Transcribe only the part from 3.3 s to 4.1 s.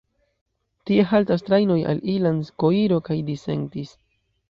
Disentis.